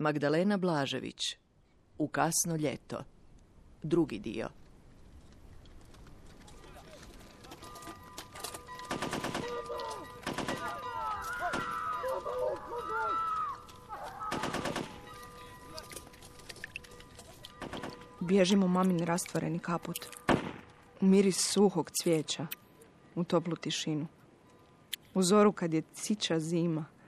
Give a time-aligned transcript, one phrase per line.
[0.00, 1.36] Magdalena Blažević
[1.98, 3.04] U kasno ljeto
[3.82, 4.48] Drugi dio
[18.20, 20.06] Bježimo mamin rastvoreni kaput.
[21.00, 22.46] U miris suhog cvijeća.
[23.14, 24.06] U toplu tišinu.
[25.14, 26.99] U zoru kad je cića zima.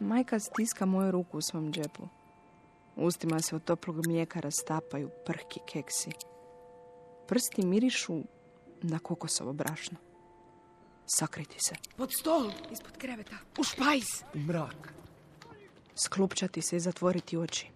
[0.00, 2.08] Majka stiska moju ruku u svom džepu.
[2.96, 6.10] Ustima se od toplog mlijeka rastapaju prhki keksi.
[7.28, 8.22] Prsti mirišu
[8.82, 9.96] na kokosovo brašno.
[11.06, 11.74] Sakriti se.
[11.96, 13.36] Pod stol, Ispod kreveta.
[13.58, 14.04] u špajz.
[14.34, 14.92] U mrak.
[15.94, 17.70] Sklupčati se i zatvoriti oči.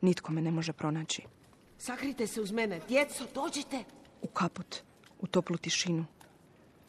[0.00, 1.22] Nitko me ne može pronaći.
[1.78, 2.80] Sakrite se uz mene.
[2.88, 3.84] Djeco, dođite.
[4.22, 4.76] U kaput.
[5.20, 6.04] U toplu tišinu.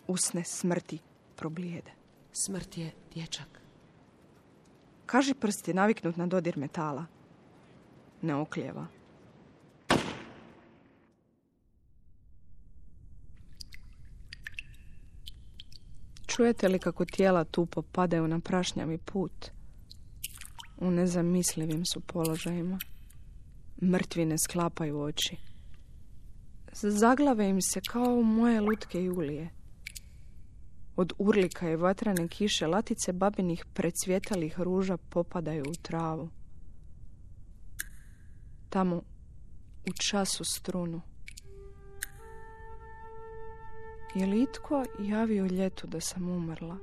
[0.07, 0.99] Usne smrti
[1.35, 1.91] problijede.
[2.33, 3.58] Smrt je dječak.
[5.09, 7.05] Kaži prst je naviknut na dodir metala.
[8.21, 8.87] Ne oklijeva.
[16.27, 19.51] Čujete li kako tijela tupo padaju na prašnjavi put?
[20.77, 22.79] U nezamislivim su položajima.
[23.81, 25.37] Mrtvi ne sklapaju oči.
[26.71, 29.58] Zaglave im se kao moje lutke Julije.
[30.99, 36.29] Od urlika i vatrane kiše latice babinih precvjetalih ruža popadaju u travu.
[38.69, 38.95] Tamo
[39.89, 41.01] u času strunu.
[44.15, 46.77] Je li itko javio ljetu da sam umrla?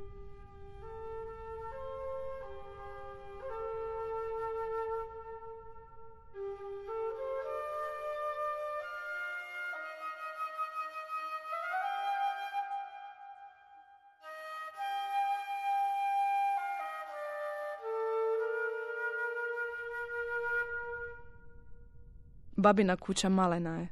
[22.56, 23.88] Babina kuća malena je,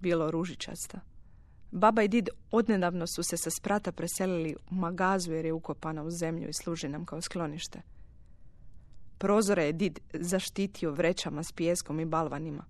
[0.00, 1.00] bilo ružičasta.
[1.70, 6.10] Baba i did odnedavno su se sa sprata preselili u magazu jer je ukopana u
[6.10, 7.82] zemlju i služi nam kao sklonište.
[9.18, 12.64] Prozore je did zaštitio vrećama s pijeskom i balvanima.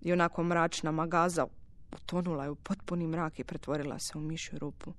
[0.00, 1.46] I onako mračna magaza
[1.92, 4.92] utonula je u potpuni mrak i pretvorila se u mišju rupu.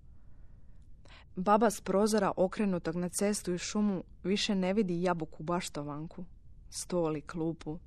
[1.36, 6.26] Baba s prozora okrenutog na cestu i šumu više ne vidi jabuku baštovanku,
[6.70, 7.80] stol klupu,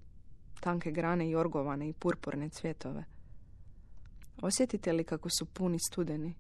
[0.65, 3.05] tanke grane i orgovane i purpurne cvjetove.
[4.43, 6.35] Osjetite li kako su puni studeni?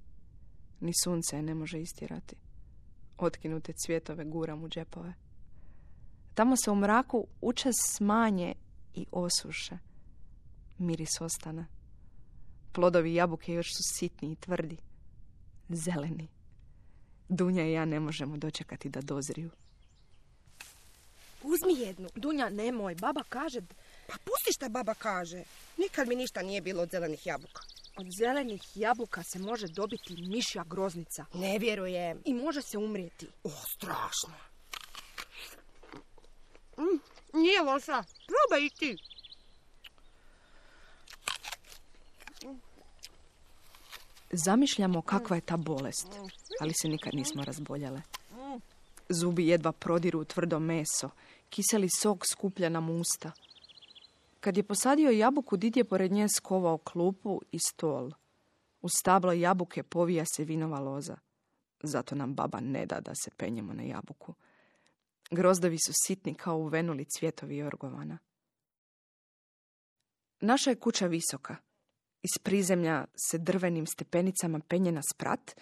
[0.80, 2.36] Ni sunce ne može istirati.
[3.18, 5.14] Otkinute cvjetove guram u džepove.
[6.34, 8.54] Tamo se u mraku učas smanje
[8.94, 9.78] i osuše.
[10.78, 11.66] Miris ostane.
[12.72, 14.76] Plodovi jabuke još su sitni i tvrdi.
[15.68, 16.28] Zeleni.
[17.28, 19.50] Dunja i ja ne možemo dočekati da dozriju.
[21.42, 22.08] Uzmi jednu.
[22.14, 22.94] Dunja, nemoj.
[22.94, 23.60] Baba kaže...
[24.06, 25.42] Pa pusti šta baba kaže.
[25.76, 27.60] Nikad mi ništa nije bilo od zelenih jabuka.
[27.96, 31.26] Od zelenih jabuka se može dobiti mišja groznica.
[31.34, 32.22] Ne vjerujem.
[32.24, 33.28] I može se umrijeti.
[33.44, 34.34] O, strašno.
[36.78, 37.00] Mm,
[37.32, 38.04] nije loša.
[38.26, 38.96] Probaj i ti.
[44.32, 46.08] Zamišljamo kakva je ta bolest,
[46.60, 48.02] ali se nikad nismo razboljale.
[49.08, 51.10] Zubi jedva prodiru u tvrdo meso,
[51.50, 53.32] kiseli sok skuplja nam usta.
[54.44, 58.10] Kad je posadio jabuku, did je pored nje skovao klupu i stol.
[58.82, 61.16] U stablo jabuke povija se vinova loza.
[61.82, 64.34] Zato nam baba ne da da se penjemo na jabuku.
[65.30, 68.18] Grozdovi su sitni kao uvenuli cvjetovi orgovana.
[70.40, 71.56] Naša je kuća visoka.
[72.22, 75.60] Iz prizemlja se drvenim stepenicama penje na sprat,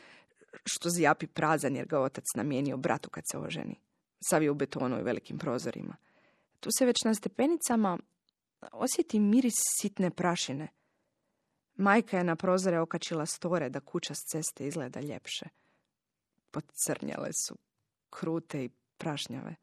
[0.64, 3.80] što zjapi prazan jer ga otac namijenio bratu kad se oženi.
[4.30, 5.96] Sav je u betonu i velikim prozorima.
[6.60, 7.98] Tu se već na stepenicama
[8.72, 10.68] osjeti miris sitne prašine.
[11.76, 15.46] Majka je na prozore okačila store da kuća s ceste izgleda ljepše.
[16.50, 17.56] Podcrnjale su,
[18.10, 19.54] krute i prašnjave.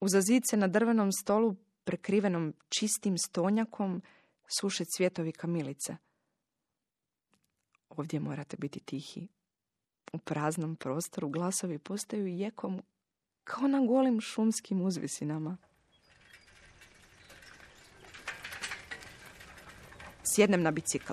[0.00, 4.02] Uza zid na drvenom stolu, prekrivenom čistim stonjakom,
[4.48, 5.96] suše cvjetovi kamilice.
[7.88, 9.28] Ovdje morate biti tihi.
[10.12, 12.82] U praznom prostoru glasovi postaju jekom
[13.44, 15.56] kao na golim šumskim uzvisinama.
[20.34, 21.12] Sjednem na bicikl.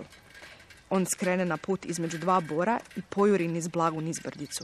[0.89, 4.63] On skrene na put između dva bora i pojuri niz blagu nizbrdicu.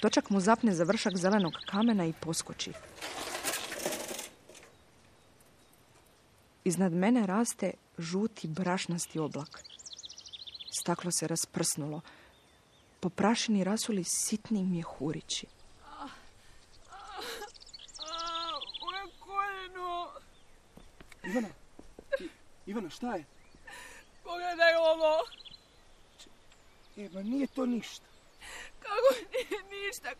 [0.00, 2.72] Točak mu zapne za vršak zelenog kamena i poskoči.
[6.64, 9.62] Iznad mene raste žuti brašnasti oblak.
[10.70, 12.00] Staklo se rasprsnulo.
[13.00, 15.46] Po prašini rasuli sitni mjehurići.
[21.24, 21.48] Ivana,
[22.66, 23.24] Ivana, šta je?
[24.92, 25.14] Ovo.
[26.96, 28.06] E, ma nije to ništa.
[28.82, 30.10] Kako nije ništa.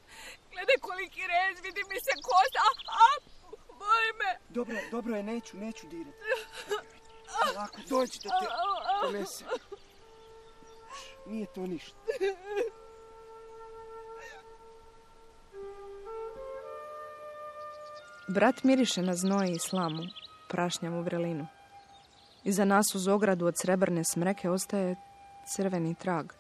[0.53, 2.55] Gledaj koliki rez, vidi mi se kost.
[2.67, 2.69] A,
[3.05, 3.11] a,
[3.69, 4.39] boli me.
[4.49, 6.19] Dobro, dobro je, neću, neću dirati.
[7.57, 8.47] Lako, dođi da te
[9.03, 9.45] ponese.
[11.27, 11.97] Nije to ništa.
[18.29, 20.03] Brat miriše na znoj i slamu,
[20.49, 21.47] prašnjavu vrelinu.
[22.45, 24.97] Iza nas uz ogradu od srebrne smreke ostaje
[25.47, 26.33] crveni trag.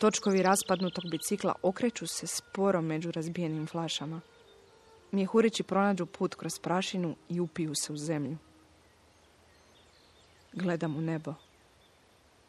[0.00, 4.20] Točkovi raspadnutog bicikla okreću se sporo među razbijenim flašama.
[5.12, 8.36] Mjehurići pronađu put kroz prašinu i upiju se u zemlju.
[10.52, 11.34] Gledam u nebo.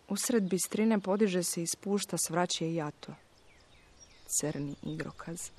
[0.09, 3.13] Usred bistrine podiže se i spušta svraćije jato.
[4.25, 5.51] Crni igrokaz.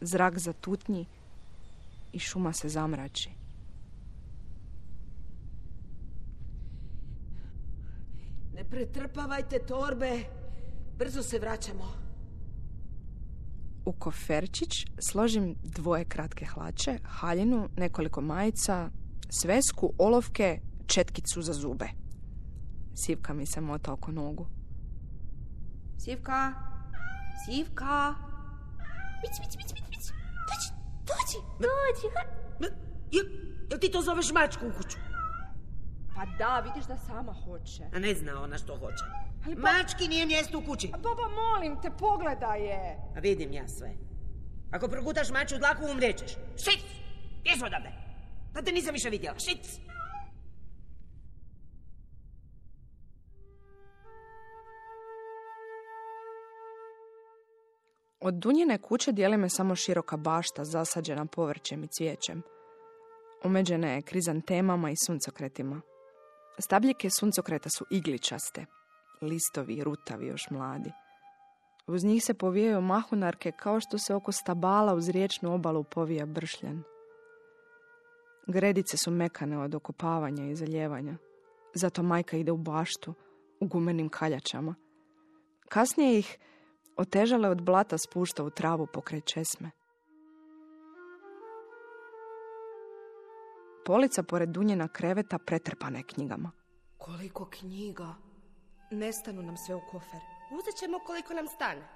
[0.00, 1.06] Zrak zatutnji
[2.12, 3.43] i šuma se zamrači.
[8.74, 10.24] Pretrpavajte torbe.
[10.98, 11.84] Brzo se vraćamo.
[13.84, 18.90] U koferčić složim dvoje kratke hlače, haljinu, nekoliko majica,
[19.28, 21.88] svesku, olovke, četkicu za zube.
[22.94, 24.46] Sivka mi se mota oko nogu.
[25.98, 26.52] Sivka?
[27.44, 28.14] Sivka?
[29.22, 30.12] Mic, mic, mic, mic, mic.
[30.48, 30.68] Dođi,
[31.06, 31.38] dođi.
[31.60, 32.14] Dođi.
[33.12, 33.24] Jel,
[33.70, 35.13] jel ti to zoveš mačku u kuću?
[36.14, 37.82] Pa da, vidiš da sama hoće.
[37.94, 39.04] A ne zna ona što hoće.
[39.46, 40.88] Ali pa- Mački nije mjesto u kući.
[40.88, 42.96] Baba, molim te, pogledaj je.
[43.16, 43.90] A vidim ja sve.
[44.72, 46.32] Ako progutaš maču u dlaku, umrećeš.
[46.56, 46.84] Šic!
[47.42, 47.90] Bjež odavde!
[48.52, 49.38] Da te nisam više vidjela.
[49.38, 49.80] Šic!
[58.20, 62.42] Od Dunjine kuće dijeli me samo široka bašta zasađena povrćem i cvijećem.
[63.44, 65.80] Omeđena je krizantemama i suncokretima.
[66.58, 68.66] Stabljike suncokreta su igličaste,
[69.20, 70.92] listovi rutavi još mladi.
[71.86, 76.82] Uz njih se povijaju mahunarke kao što se oko stabala uz riječnu obalu povija bršljen.
[78.46, 81.16] Gredice su mekane od okopavanja i zaljevanja.
[81.74, 83.14] Zato majka ide u baštu,
[83.60, 84.74] u gumenim kaljačama.
[85.68, 86.38] Kasnije ih
[86.96, 89.70] otežale od blata spušta u travu pokraj česme.
[93.86, 96.50] Polica pored Dunjena kreveta pretrpana je knjigama.
[96.98, 98.14] Koliko knjiga.
[98.90, 100.20] Nestanu nam sve u kofer.
[100.58, 101.88] Uzet ćemo koliko nam stane.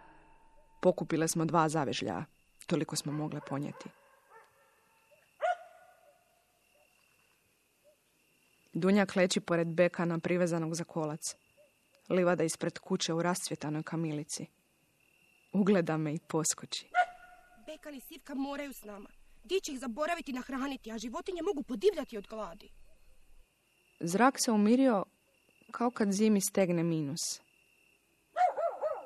[0.82, 2.24] Pokupile smo dva zavežlja.
[2.66, 3.88] Toliko smo mogle ponijeti.
[8.72, 11.20] Dunja kleči pored bekana privezanog za kolac.
[12.08, 14.46] Livada ispred kuće u rascvjetanoj kamilici.
[15.52, 16.90] Ugleda me i poskoči.
[17.66, 19.17] Bekan i Sivka moraju s nama.
[19.44, 22.70] Di će ih zaboraviti nahraniti, a životinje mogu podivljati od gladi.
[24.00, 25.04] Zrak se umirio
[25.70, 27.20] kao kad zimi stegne minus.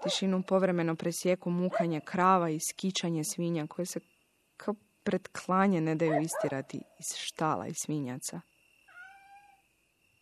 [0.03, 4.01] Tišinu povremeno presjeku mukanje krava i skičanje svinja koje se
[4.57, 8.41] kao pred klanje ne daju istirati iz štala i svinjaca.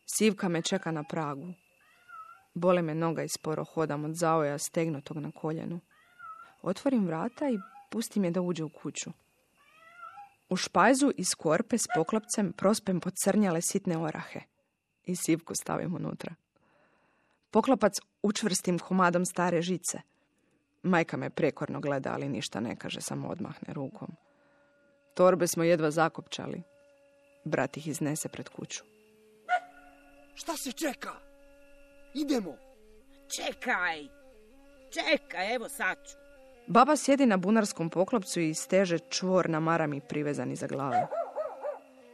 [0.06, 1.54] Sivka me čeka na pragu.
[2.54, 5.80] Bole me noga i sporo hodam od zaoja stegnutog na koljenu.
[6.62, 7.58] Otvorim vrata i
[7.90, 9.10] pustim je da uđe u kuću.
[10.50, 14.40] U špajzu iz korpe s poklopcem prospem pocrnjale sitne orahe
[15.07, 16.35] i sivku stavim unutra.
[17.50, 20.00] Poklopac učvrstim komadom stare žice.
[20.83, 24.09] Majka me prekorno gleda, ali ništa ne kaže, samo odmahne rukom.
[25.14, 26.62] Torbe smo jedva zakopčali.
[27.45, 28.85] Brat ih iznese pred kuću.
[30.35, 31.14] Šta se čeka?
[32.14, 32.57] Idemo.
[33.37, 34.09] Čekaj!
[34.90, 36.19] Čekaj, evo sad ću.
[36.70, 41.06] Baba sjedi na bunarskom poklopcu i steže čvor na marami privezani za glavu.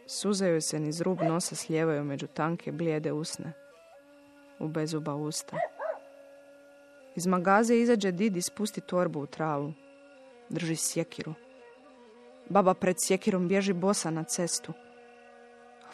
[0.07, 3.53] Suze joj se niz rub nosa slijevaju među tanke blijede usne.
[4.59, 5.57] U bezuba usta.
[7.17, 9.73] Iz magaze izađe did i spusti torbu u travu.
[10.49, 11.35] Drži sjekiru.
[12.49, 14.73] Baba pred sjekirom bježi bosa na cestu.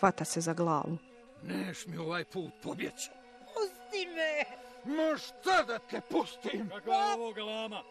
[0.01, 0.99] Hvata se za glavu.
[1.43, 3.11] Neš mi ovaj put pobjeći.
[3.55, 4.45] Pusti me!
[4.85, 6.69] Ma šta da te pustim?
[6.69, 7.83] Kakva je ovo galama?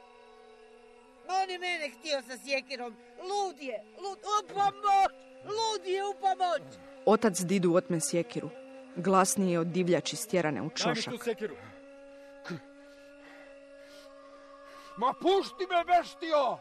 [1.27, 2.95] On je mene htio sa sjekirom.
[3.17, 3.83] Lud je!
[4.01, 4.17] Lud!
[4.17, 5.11] U pomoć!
[5.45, 6.61] Lud je u pomoć!
[7.05, 8.49] Otac didu otme sjekiru.
[8.95, 11.13] Glasniji je od divljači stjerane u Daj mi čošak.
[11.13, 11.55] tu sekiru.
[14.97, 16.57] Ma pušti me, beštio!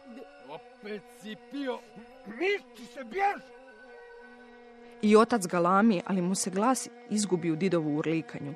[0.48, 1.78] Opet si pio.
[2.26, 3.42] Mišti se, bjež!
[5.02, 8.54] I otac galami, ali mu se glas izgubi u didovu urlikanju.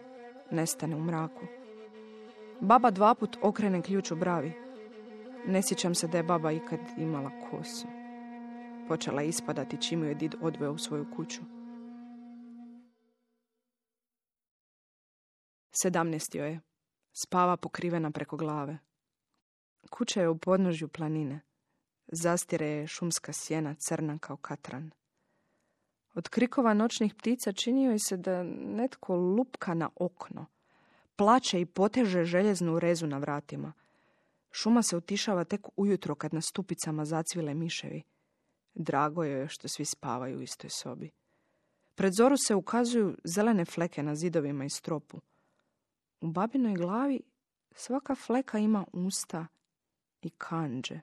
[0.51, 1.47] Nestane u mraku.
[2.61, 4.53] Baba dva put okrene ključ u bravi.
[5.47, 7.87] Ne sjećam se da je baba ikad imala kosu.
[8.89, 11.43] Počela je ispadati čim je did odveo u svoju kuću.
[15.85, 16.37] 17.
[16.39, 16.61] je.
[17.13, 18.79] Spava pokrivena preko glave.
[19.91, 21.41] Kuća je u podnožju planine.
[22.07, 24.91] Zastire je šumska sjena crna kao katran.
[26.15, 30.47] Od krikova noćnih ptica činio je se da netko lupka na okno.
[31.17, 33.73] Plače i poteže željeznu rezu na vratima–
[34.57, 38.03] Šuma se utišava tek ujutro kad na stupicama zacvile miševi.
[38.75, 41.11] Drago je što svi spavaju u istoj sobi.
[41.95, 45.21] Pred zoru se ukazuju zelene fleke na zidovima i stropu.
[46.21, 47.21] U babinoj glavi
[47.75, 49.47] svaka fleka ima usta
[50.23, 51.01] i kanđe.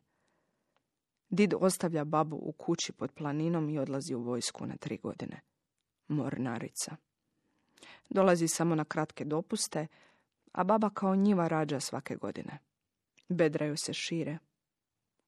[1.29, 5.41] Did ostavlja babu u kući pod planinom i odlazi u vojsku na tri godine.
[6.07, 6.95] Mornarica.
[8.09, 9.87] Dolazi samo na kratke dopuste,
[10.51, 12.59] a baba kao njiva rađa svake godine.
[13.31, 14.37] Bedraju se šire.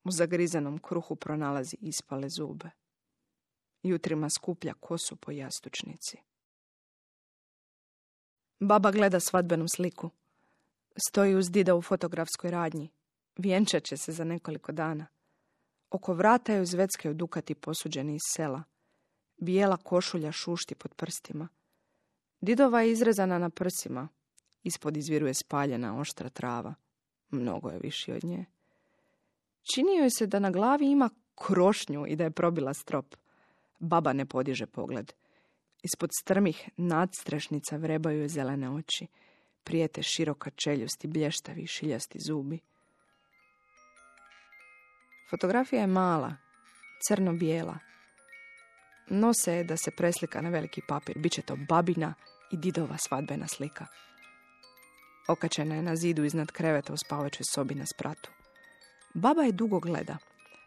[0.03, 2.69] U zagrizenom kruhu pronalazi ispale zube.
[3.83, 6.17] Jutrima skuplja kosu po jastučnici.
[8.59, 10.09] Baba gleda svadbenu sliku.
[11.07, 12.89] Stoji uz dida u fotografskoj radnji.
[13.37, 15.07] Vjenčat će se za nekoliko dana.
[15.89, 18.63] Oko vrata joj zveckaju dukati posuđeni iz sela.
[19.37, 21.47] Bijela košulja šušti pod prstima.
[22.41, 24.07] Didova je izrezana na prsima.
[24.63, 26.73] Ispod izviruje spaljena oštra trava.
[27.33, 28.45] Mnogo je viši od nje.
[29.73, 33.15] Čini joj se da na glavi ima krošnju i da je probila strop.
[33.79, 35.13] Baba ne podiže pogled.
[35.83, 39.07] Ispod strmih nadstrešnica vrebaju je zelene oči.
[39.63, 42.59] Prijete široka čeljust i blještavi šiljasti zubi.
[45.29, 46.35] Fotografija je mala,
[47.07, 47.77] crno-bijela.
[49.09, 51.19] Nose je da se preslika na veliki papir.
[51.19, 52.13] Biće to babina
[52.51, 53.85] i didova svadbena slika.
[55.27, 58.31] Okačena je na zidu iznad kreveta u spavačoj sobi na spratu.
[59.13, 60.17] Baba je dugo gleda.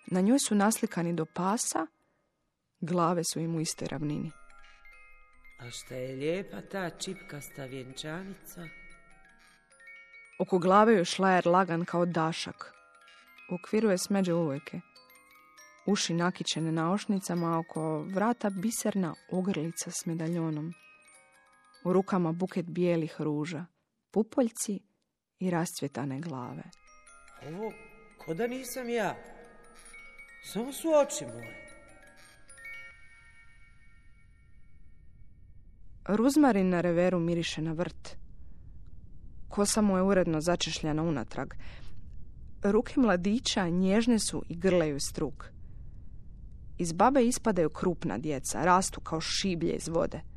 [0.06, 1.86] Na njoj su naslikani do pasa,
[2.80, 4.30] glave su im u istoj ravnini.
[5.58, 8.68] A šta je lijepa ta čipkasta vjenčanica?
[10.38, 12.72] Oko glave joj šlajer lagan kao dašak.
[13.50, 14.80] U okviru je smeđe uvojke.
[15.86, 20.72] Uši nakičene na ošnicama, a oko vrata biserna ogrlica s medaljonom.
[21.84, 23.66] U rukama buket bijelih ruža,
[24.16, 24.80] pupoljci
[25.38, 26.62] i rascvjetane glave.
[27.48, 27.72] Ovo,
[28.18, 29.16] ko da nisam ja.
[30.52, 31.66] Samo su oči moje.
[36.04, 38.16] Ruzmarin na reveru miriše na vrt.
[39.48, 41.54] Kosa mu je uredno začešljana unatrag.
[42.62, 45.44] Ruke mladića nježne su i grleju struk.
[46.78, 50.35] Iz babe ispadaju krupna djeca, rastu kao šiblje iz vode.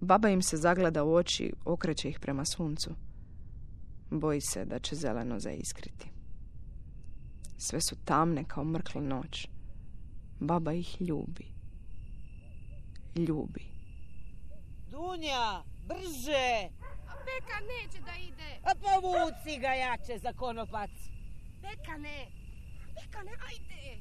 [0.00, 2.90] Baba im se zagleda u oči, okreće ih prema suncu.
[4.10, 6.10] Boji se da će zeleno zaiskriti.
[7.56, 9.48] Sve su tamne kao mrkla noć.
[10.40, 11.46] Baba ih ljubi.
[13.16, 13.64] Ljubi.
[14.90, 16.68] Dunja, brže!
[17.08, 18.60] A Beka neće da ide.
[18.62, 20.90] A povuci ga jače za konopac.
[21.62, 22.26] Beka ne.
[22.94, 24.00] Beka ne, ajde.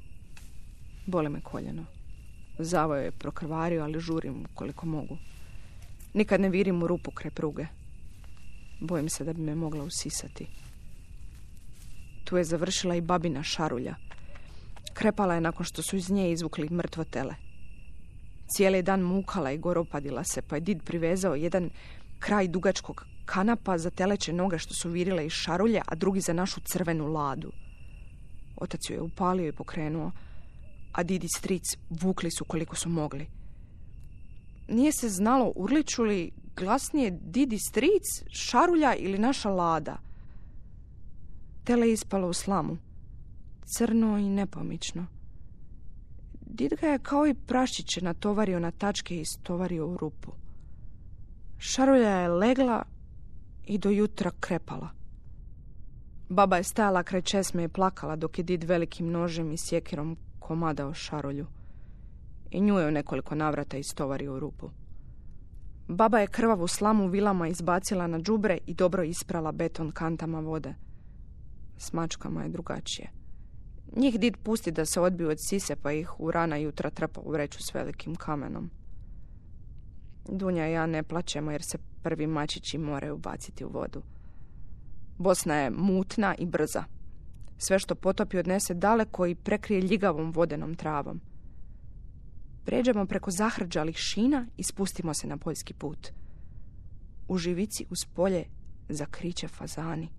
[1.05, 1.85] Boli me koljeno.
[2.59, 5.17] Zavoj je prokrvario, ali žurim koliko mogu.
[6.17, 7.65] Nikad ne virim u rupu kraj pruge.
[8.79, 10.47] Bojim se da bi me mogla usisati.
[12.23, 13.95] Tu je završila i babina šarulja.
[14.93, 17.35] Krepala je nakon što su iz nje izvukli mrtvo tele.
[18.47, 21.69] Cijeli dan mukala i goropadila se, pa je did privezao jedan
[22.19, 26.61] kraj dugačkog kanapa za teleće noge što su virile iz šarulje, a drugi za našu
[26.61, 27.51] crvenu ladu.
[28.55, 30.11] Otac ju je upalio i pokrenuo,
[30.91, 33.27] a did i stric vukli su koliko su mogli.
[34.67, 39.97] Nije se znalo urliču li glasnije didi stric, šarulja ili naša lada.
[41.63, 42.77] Tele je ispalo u slamu.
[43.65, 45.05] Crno i nepomično.
[46.41, 50.31] Did ga je kao i praščiće natovario na tačke i stovario u rupu.
[51.57, 52.83] Šarulja je legla
[53.65, 54.89] i do jutra krepala.
[56.29, 60.93] Baba je stajala kraj česme i plakala dok je did velikim nožem i sjekirom komadao
[60.93, 61.45] šarulju.
[62.51, 64.69] I nju je u nekoliko navrata istovario u rupu.
[65.87, 70.73] Baba je krvavu slamu vilama izbacila na džubre i dobro isprala beton kantama vode.
[71.77, 73.09] S mačkama je drugačije.
[73.95, 77.31] Njih did pusti da se odbiju od sise pa ih u rana jutra trpa u
[77.31, 78.69] vreću s velikim kamenom.
[80.29, 84.01] Dunja i ja ne plaćemo jer se prvi mačići moraju baciti u vodu.
[85.17, 86.83] Bosna je mutna i brza.
[87.57, 91.21] Sve što potopi odnese daleko i prekrije ljigavom vodenom travom.
[92.67, 96.07] Pređemo preko zahrđalih šina i spustimo se na poljski put.
[97.27, 98.45] U živici uz polje
[98.89, 100.09] zakriće fazani.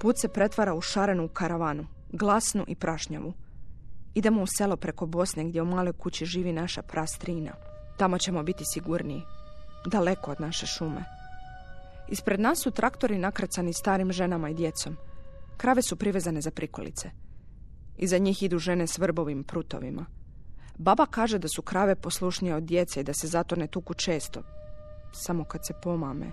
[0.00, 3.32] Put se pretvara u šarenu karavanu, glasnu i prašnjavu.
[4.14, 7.52] Idemo u selo preko Bosne gdje u maloj kući živi naša prastrina.
[7.98, 9.22] Tamo ćemo biti sigurniji.
[9.86, 11.17] Daleko od naše šume.
[12.08, 14.96] Ispred nas su traktori nakrcani starim ženama i djecom.
[15.56, 17.10] Krave su privezane za prikolice.
[17.96, 20.06] Iza njih idu žene s vrbovim prutovima.
[20.78, 24.42] Baba kaže da su krave poslušnije od djece i da se zato ne tuku često.
[25.12, 26.32] Samo kad se pomame.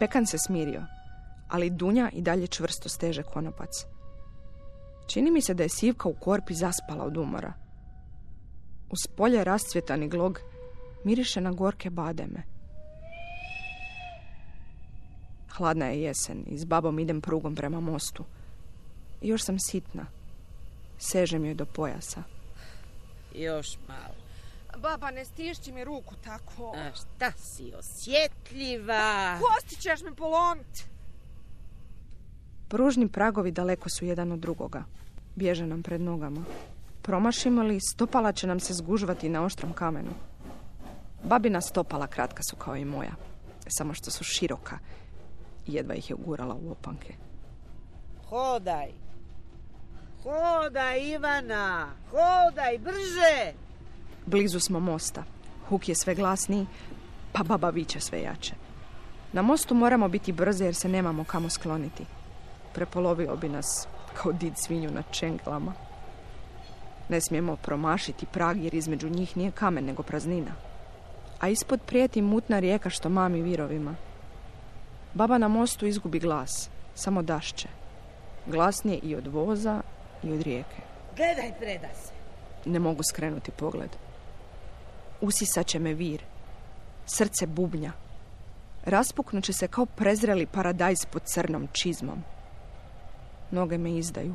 [0.00, 0.82] Bekan se smirio,
[1.48, 3.70] ali Dunja i dalje čvrsto steže konopac.
[5.06, 7.52] Čini mi se da je Sivka u korpi zaspala od umora.
[8.90, 10.40] Uz polje rascvjetani glog
[11.04, 12.55] miriše na gorke bademe.
[15.56, 18.24] Hladna je jesen i s babom idem prugom prema mostu.
[19.22, 20.06] Još sam sitna.
[20.98, 22.22] Sežem joj do pojasa.
[23.34, 24.14] Još malo.
[24.82, 26.74] Baba, ne stišći mi ruku tako.
[26.76, 29.38] A šta si osjetljiva?
[29.40, 30.84] Kosti ćeš me polomiti.
[32.68, 34.84] Pružni pragovi daleko su jedan od drugoga.
[35.34, 36.44] Bježe nam pred nogama.
[37.02, 40.10] Promašimo li, stopala će nam se zgužvati na oštrom kamenu.
[41.24, 43.14] Babina stopala kratka su kao i moja.
[43.68, 44.78] Samo što su široka.
[45.66, 47.14] Jedva ih je ugurala u opanke.
[48.28, 48.90] Hodaj.
[50.22, 51.88] Hodaj, Ivana.
[52.10, 53.54] Hodaj, brže.
[54.26, 55.24] Blizu smo mosta.
[55.68, 56.66] Huk je sve glasniji,
[57.32, 58.54] pa baba viče sve jače.
[59.32, 62.04] Na mostu moramo biti brze jer se nemamo kamo skloniti.
[62.74, 65.72] Prepolovio bi nas kao did svinju na čenglama.
[67.08, 70.50] Ne smijemo promašiti prag jer između njih nije kamen nego praznina.
[71.40, 73.94] A ispod prijeti mutna rijeka što mami virovima.
[75.16, 77.68] Baba na mostu izgubi glas, samo dašće.
[78.46, 79.82] Glasnije i od voza
[80.22, 80.82] i od rijeke.
[81.16, 82.12] Gledaj preda se.
[82.64, 83.90] Ne mogu skrenuti pogled.
[85.20, 86.22] Usisat će me vir.
[87.06, 87.92] Srce bubnja.
[88.84, 92.22] Raspuknut će se kao prezreli paradajz pod crnom čizmom.
[93.50, 94.34] Noge me izdaju.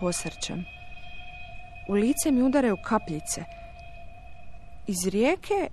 [0.00, 0.64] Posrćem.
[1.88, 3.44] U lice mi udaraju kapljice.
[4.86, 5.68] Iz rijeke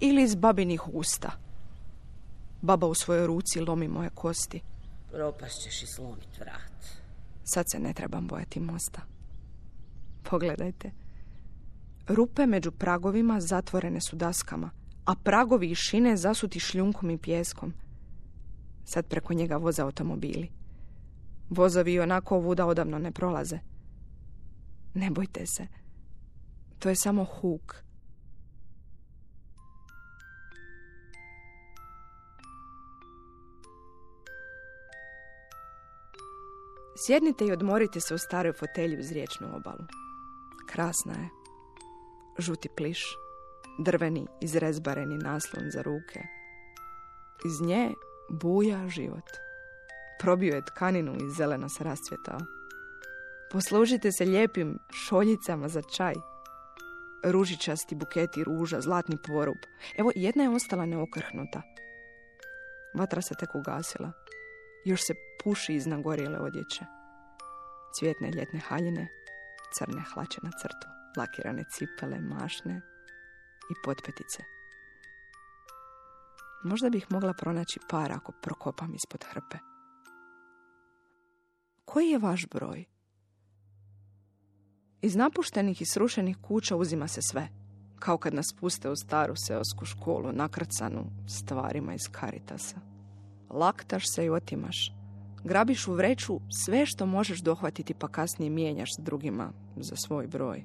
[0.00, 1.47] ili iz babinih usta.
[2.62, 4.60] Baba u svojoj ruci lomi moje kosti.
[5.10, 6.84] Propast ćeš i slomit vrat.
[7.44, 9.00] Sad se ne trebam bojati mosta.
[10.30, 10.90] Pogledajte.
[12.08, 14.70] Rupe među pragovima zatvorene su daskama,
[15.04, 17.72] a pragovi i šine zasuti šljunkom i pjeskom.
[18.84, 20.50] Sad preko njega voze automobili.
[21.50, 23.58] Vozovi i onako ovuda odavno ne prolaze.
[24.94, 25.66] Ne bojte se.
[26.78, 27.87] To je samo huk.
[37.06, 39.84] Sjednite i odmorite se u staroj fotelji uz riječnu obalu.
[40.70, 41.28] Krasna je.
[42.38, 43.04] Žuti pliš,
[43.78, 46.20] drveni, izrezbareni naslon za ruke.
[47.44, 47.94] Iz nje
[48.30, 49.24] buja život.
[50.20, 52.38] Probio je tkaninu i zeleno se rascvjetao.
[53.52, 56.14] Poslužite se lijepim šoljicama za čaj.
[57.24, 59.58] Ružičasti buketi ruža, zlatni porub.
[59.98, 61.62] Evo, jedna je ostala neokrhnuta.
[62.94, 64.12] Vatra se tek ugasila.
[64.84, 65.14] Još se
[65.48, 66.84] puši iz nagorjele odjeće.
[67.98, 69.08] Cvjetne ljetne haljine,
[69.78, 72.80] crne hlače na crtu, lakirane cipele, mašne
[73.70, 74.42] i potpetice.
[76.64, 79.58] Možda bih mogla pronaći par ako prokopam ispod hrpe.
[81.84, 82.84] Koji je vaš broj?
[85.02, 87.48] Iz napuštenih i srušenih kuća uzima se sve.
[87.98, 92.80] Kao kad nas puste u staru seosku školu, nakrcanu stvarima iz karitasa.
[93.50, 94.97] Laktaš se i otimaš.
[95.44, 100.64] Grabiš u vreću sve što možeš dohvatiti pa kasnije mijenjaš s drugima za svoj broj.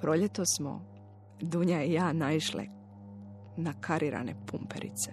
[0.00, 0.84] Proljeto smo,
[1.40, 2.66] Dunja i ja, naišle
[3.56, 5.10] na karirane pumperice.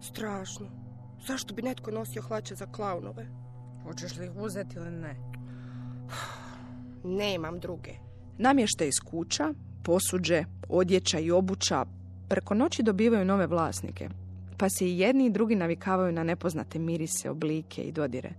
[0.00, 0.66] Strašno.
[1.26, 3.26] Zašto bi netko nosio hlače za klaunove?
[3.82, 5.16] Hoćeš li ih uzeti ili ne?
[7.20, 7.92] Nemam druge.
[8.38, 9.54] Namještaj iz kuća,
[9.84, 11.84] posuđe, odjeća i obuća
[12.28, 14.08] preko noći dobivaju nove vlasnike,
[14.56, 18.30] pa se i jedni i drugi navikavaju na nepoznate mirise, oblike i dodire.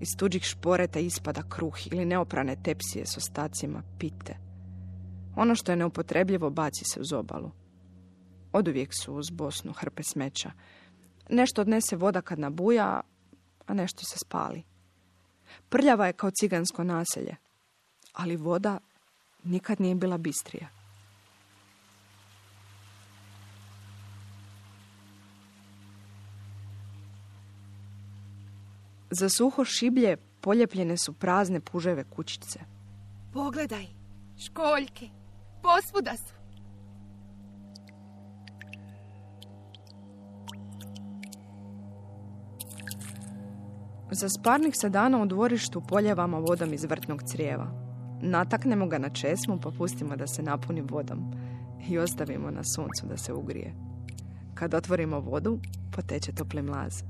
[0.00, 4.36] Iz tuđih šporeta ispada kruh ili neoprane tepsije s ostacima pite.
[5.36, 7.50] Ono što je neupotrebljivo baci se uz obalu.
[8.52, 10.50] Oduvijek su uz Bosnu hrpe smeća.
[11.30, 13.00] Nešto odnese voda kad nabuja,
[13.66, 14.62] a nešto se spali.
[15.68, 17.36] Prljava je kao cigansko naselje,
[18.12, 18.78] ali voda
[19.44, 20.77] nikad nije bila bistrija.
[29.10, 32.60] Za suho šiblje poljepljene su prazne puževe kućice.
[33.32, 33.86] Pogledaj,
[34.38, 35.08] školjke,
[35.62, 36.38] posvuda su.
[44.10, 47.88] Za sparnih se dana u dvorištu poljevamo vodom iz vrtnog crijeva.
[48.22, 51.32] Nataknemo ga na česmu pa pustimo da se napuni vodom
[51.88, 53.74] i ostavimo na suncu da se ugrije.
[54.54, 55.58] Kad otvorimo vodu,
[55.96, 57.02] poteče topli mlaz.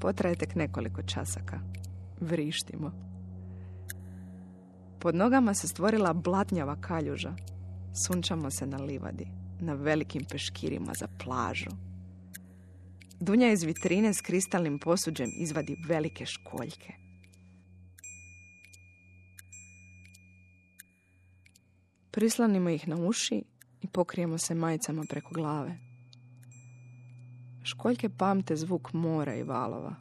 [0.00, 1.60] Potraje tek nekoliko časaka.
[2.20, 2.92] Vrištimo.
[4.98, 7.34] Pod nogama se stvorila blatnjava kaljuža.
[8.06, 9.26] Sunčamo se na livadi,
[9.60, 11.70] na velikim peškirima za plažu.
[13.20, 16.92] Dunja iz vitrine s kristalnim posuđem izvadi velike školjke.
[22.10, 23.44] Prislonimo ih na uši
[23.82, 25.85] i pokrijemo se majicama preko glave.
[27.66, 29.94] Školjke pamte zvuk mora i valova.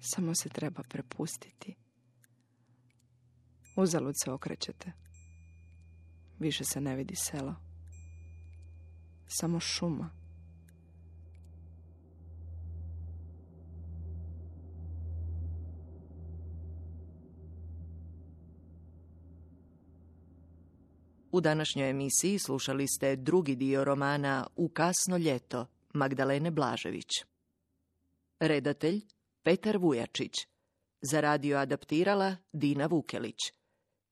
[0.00, 1.74] Samo se treba prepustiti.
[3.76, 4.92] Uzalud se okrećete.
[6.38, 7.54] Više se ne vidi selo.
[9.26, 10.10] Samo šuma.
[21.32, 27.24] U današnjoj emisiji slušali ste drugi dio romana U kasno ljeto Magdalene Blažević.
[28.40, 29.00] Redatelj
[29.42, 30.34] Petar Vujačić.
[31.02, 33.52] Za radio adaptirala Dina Vukelić.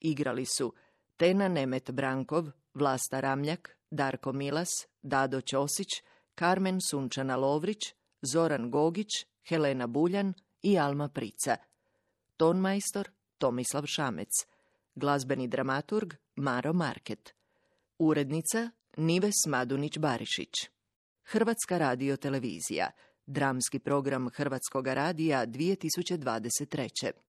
[0.01, 0.75] Igrali su
[1.17, 4.69] Tena Nemet Brankov, Vlasta Ramljak, Darko Milas,
[5.03, 5.89] Dado Ćosić,
[6.35, 11.57] Karmen Sunčana Lovrić, Zoran Gogić, Helena Buljan i Alma Prica.
[12.37, 14.31] Tonmajstor Tomislav Šamec.
[14.95, 17.35] Glazbeni dramaturg Maro Market.
[17.99, 20.72] Urednica Nives Madunić-Barišić.
[21.25, 22.91] Hrvatska radio televizija.
[23.27, 27.23] Dramski program Hrvatskog radija 2023.